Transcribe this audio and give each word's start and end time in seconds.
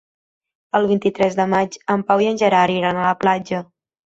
El 0.79 0.87
vint-i-tres 0.91 1.37
de 1.41 1.45
maig 1.51 1.77
en 1.97 2.07
Pau 2.09 2.25
i 2.25 2.31
en 2.31 2.41
Gerard 2.45 2.79
iran 2.79 2.99
a 2.99 3.05
la 3.11 3.15
platja. 3.27 3.63